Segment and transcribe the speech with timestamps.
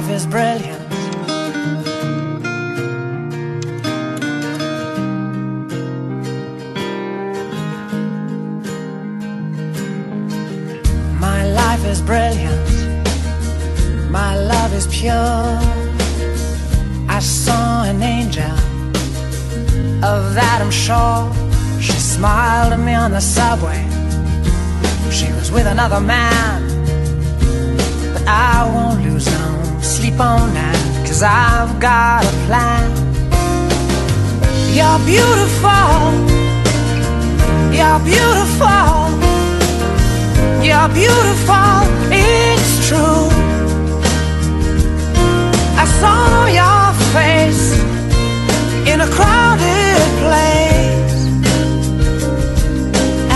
[0.00, 0.88] life is brilliant.
[11.20, 12.60] My life is brilliant.
[14.10, 15.12] My love is pure.
[17.16, 18.56] I saw an angel
[20.02, 21.30] Of Adam Shaw,
[21.78, 23.82] She smiled at me on the subway.
[25.10, 26.49] She was with another man.
[31.20, 32.90] Cause I've got a plan.
[34.72, 36.00] You're beautiful.
[37.76, 38.94] You're beautiful.
[40.64, 41.76] You're beautiful,
[42.10, 43.28] it's true.
[45.76, 47.74] I saw your face
[48.88, 51.16] In a crowded place.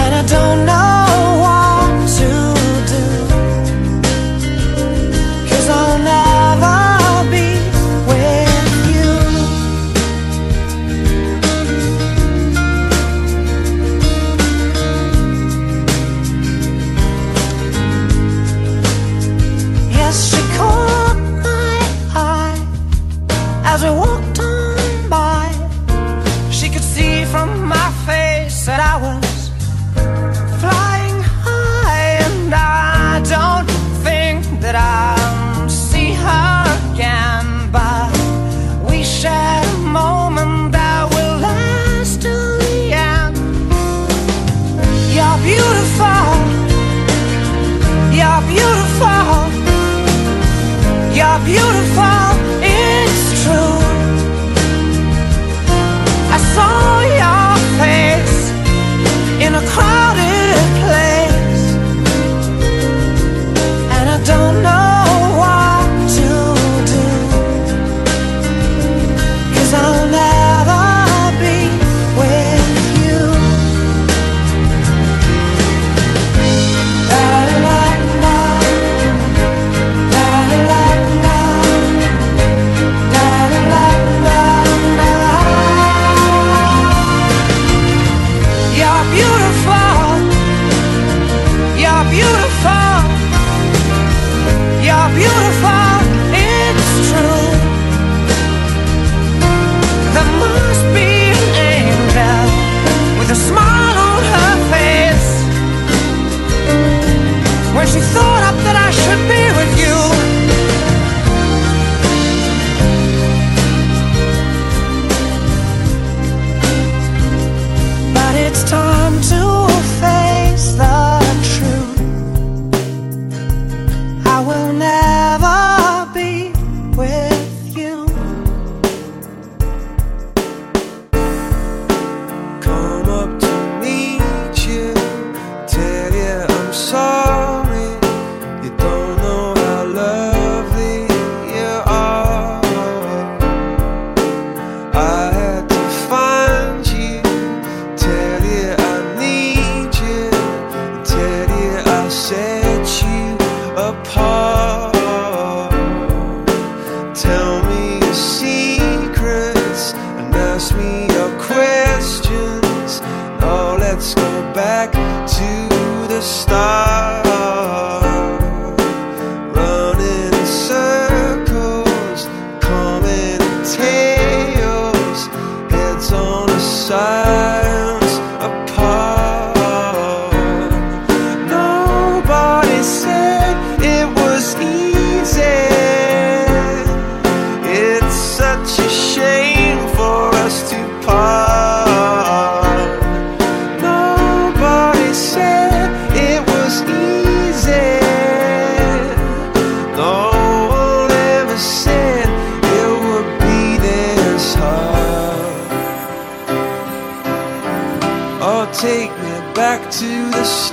[0.01, 0.94] And I don't know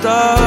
[0.01, 0.40] está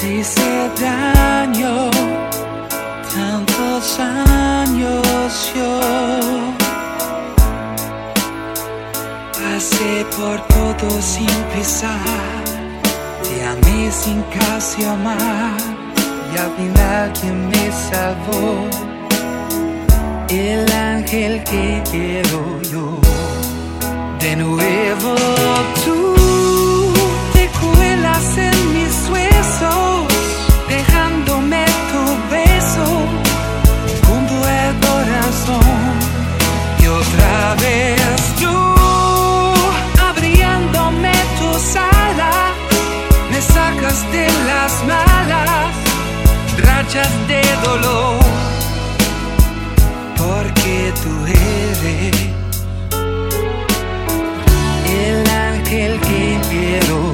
[0.00, 1.90] te hice daño,
[3.14, 5.80] tantos años yo.
[9.32, 12.44] Pasé por todo sin pisar,
[13.22, 15.58] te amé sin casi amar,
[16.32, 18.68] y al final quien me salvó,
[20.28, 22.40] el ángel que quiero
[22.72, 22.98] yo.
[24.20, 25.14] De nuevo
[25.84, 26.14] tú
[27.34, 28.53] te cuelas en
[28.84, 30.06] mis huesos,
[30.68, 32.02] dejándome tu
[32.34, 32.86] beso
[34.06, 35.84] junto al corazón.
[36.82, 38.56] Y otra vez tú,
[40.10, 42.52] abriéndome tus alas,
[43.30, 45.72] me sacas de las malas
[46.66, 48.20] rachas de dolor,
[50.16, 52.16] porque tú eres
[55.02, 57.13] el ángel que quiero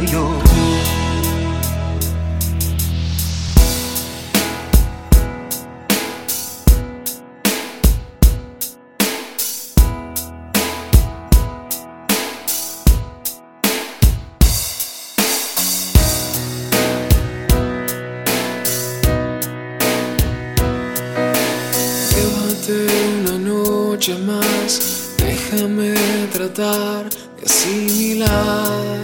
[28.01, 29.01] asimilar.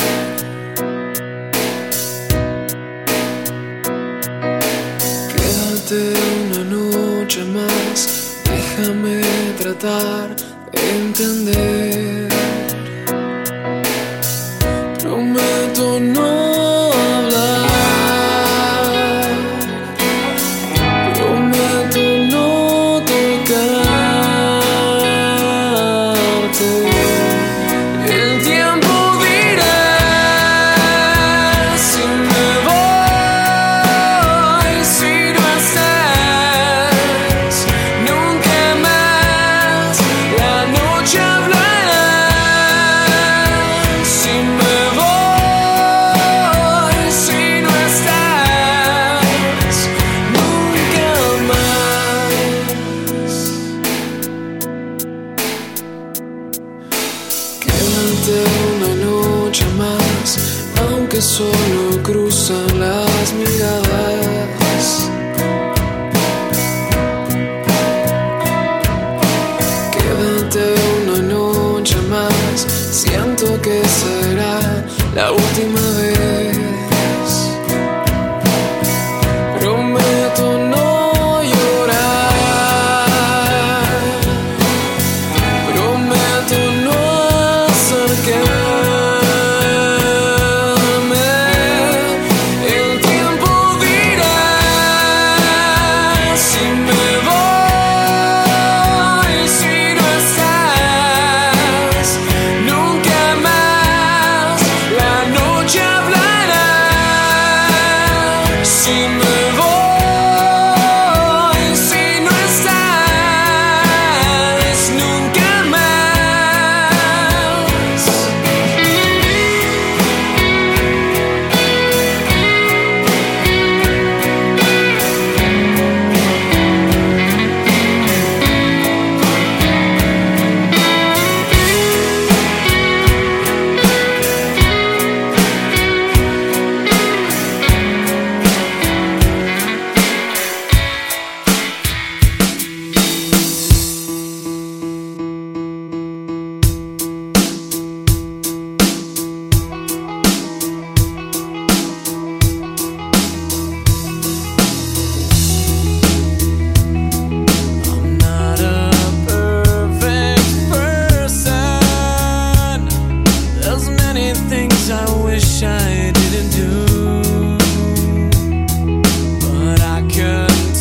[5.35, 6.13] Quédate
[6.51, 9.21] una noche más, déjame
[9.59, 10.35] tratar
[10.73, 12.26] de entender.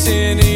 [0.06, 0.55] dancing in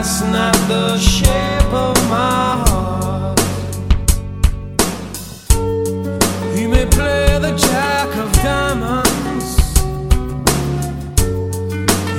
[0.00, 3.40] that's not the shape of my heart.
[6.56, 9.50] You may play the jack of diamonds,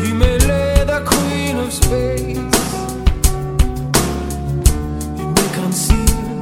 [0.06, 2.60] you may lay the queen of spades,
[5.18, 6.42] you may conceal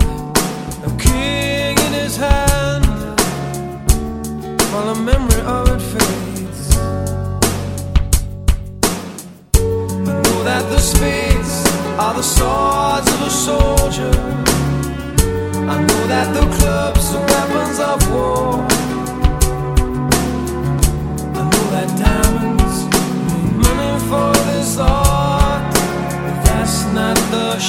[0.87, 2.85] a king in his hand,
[4.71, 6.16] while the memory of it fades.
[12.17, 14.09] the swords of a soldier.
[15.69, 18.65] I know that the clubs are weapons of war.
[21.37, 22.77] I know that diamonds
[23.29, 25.71] make money for this art,
[26.23, 27.59] but that's not the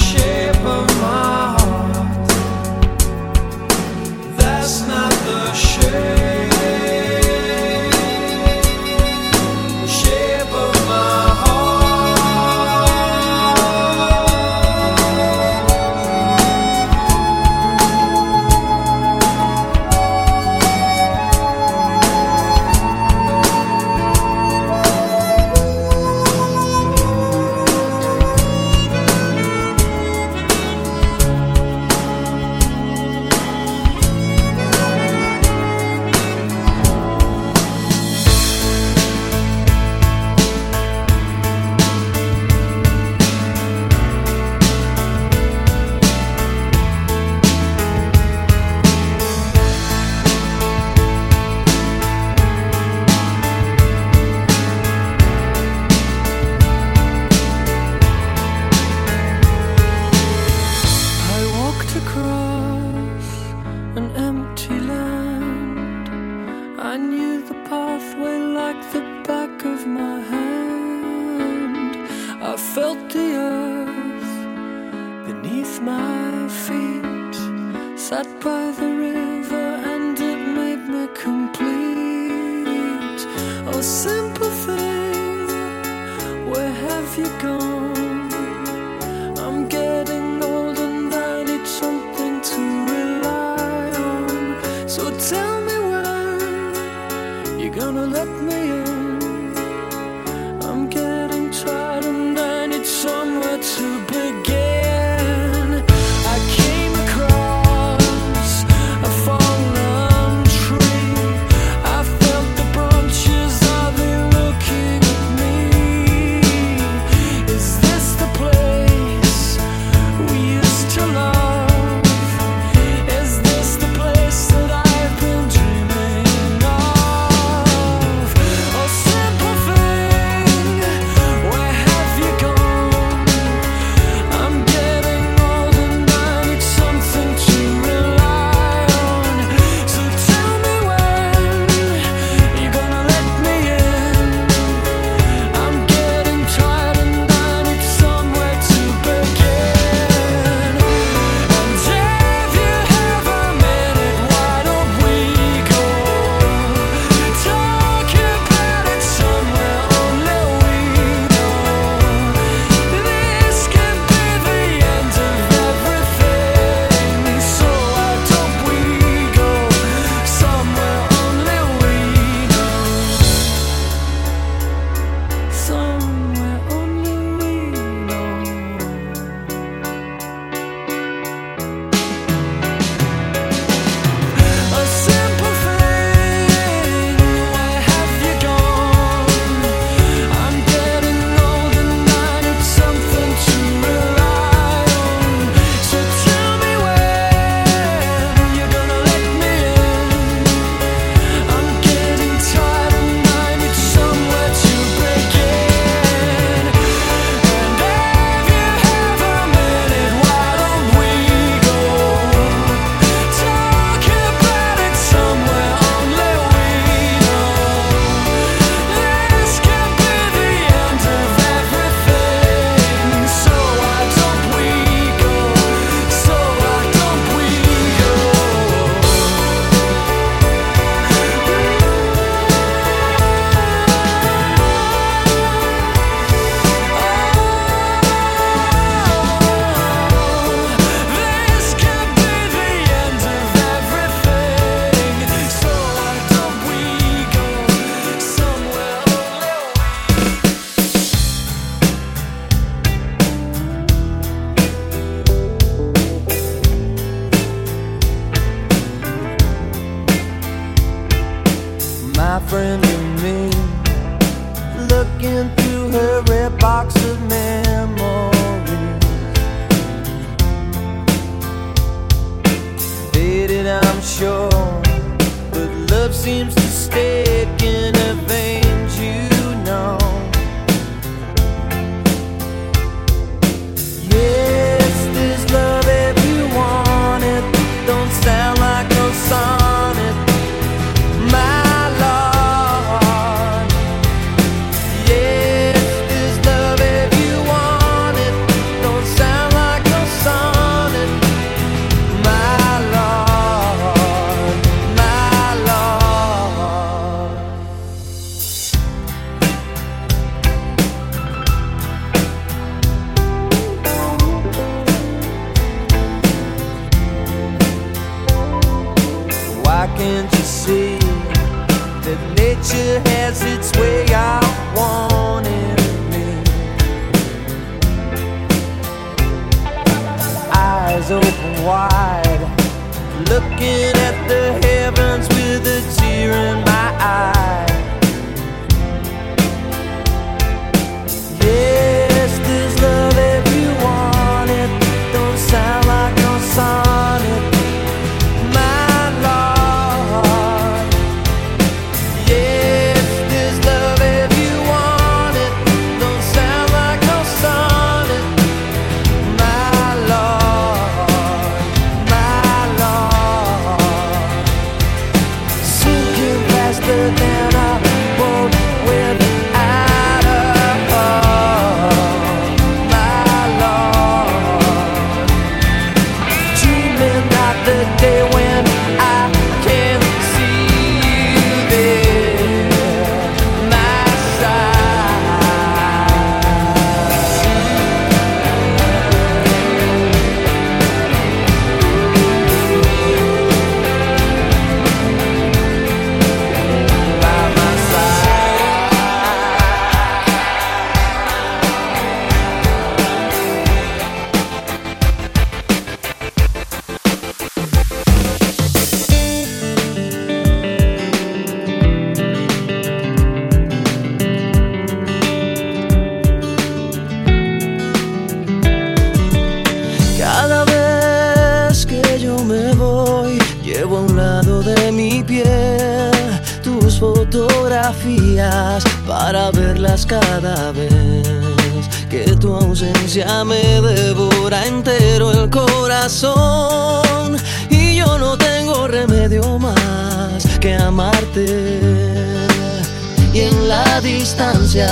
[443.33, 444.89] y en la distancia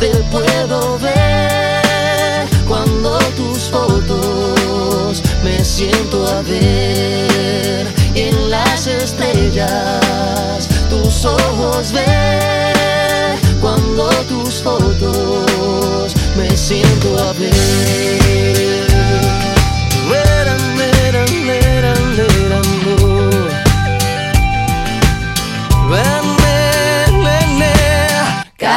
[0.00, 2.46] te puedo ver.
[2.66, 7.86] Cuando tus fotos me siento a ver.
[8.14, 13.36] Y en las estrellas tus ojos ver.
[13.60, 18.87] Cuando tus fotos me siento a ver.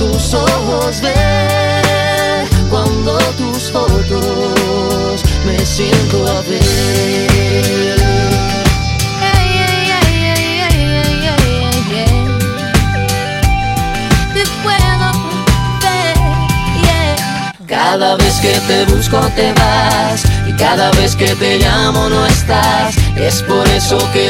[0.00, 8.00] tus ojos ver cuando tus fotos me siento a ver.
[17.66, 22.94] Cada vez que te busco te vas y cada vez que te llamo no estás.
[23.16, 24.29] Es por eso que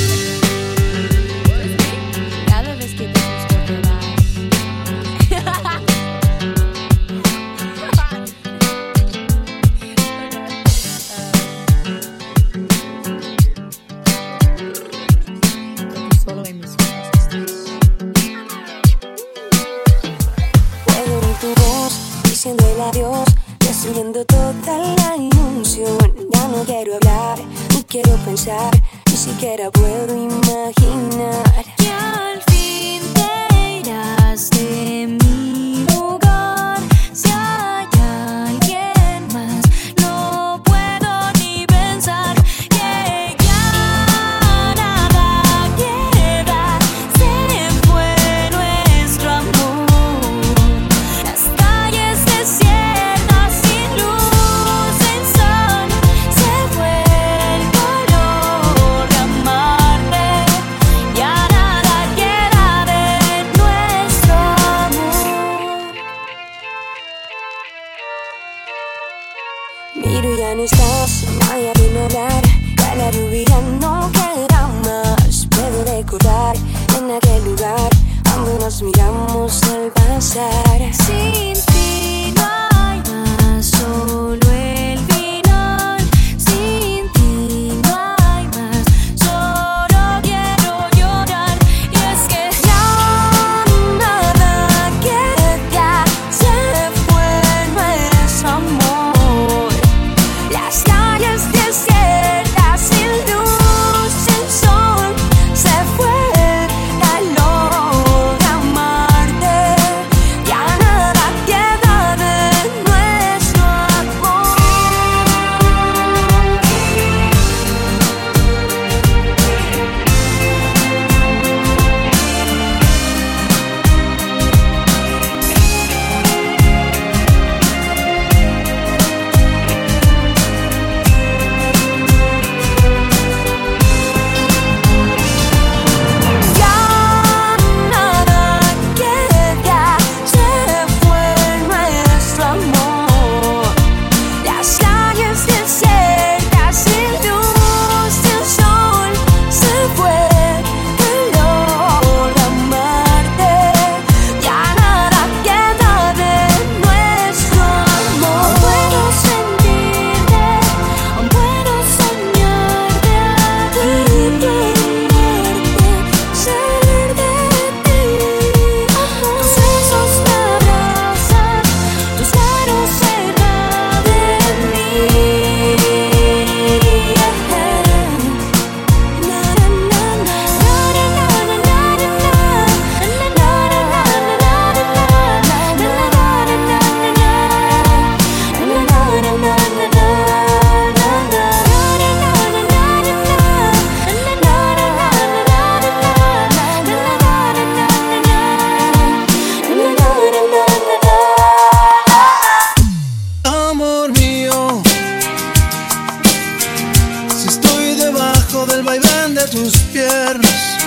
[209.51, 210.77] tus piernas.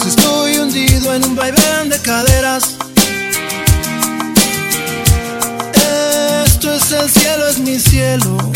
[0.00, 2.76] Si estoy hundido en un vaivén de caderas,
[6.46, 8.55] esto es el cielo, es mi cielo.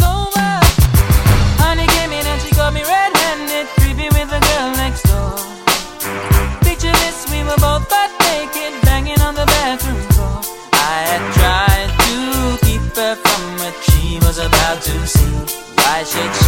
[16.11, 16.40] shit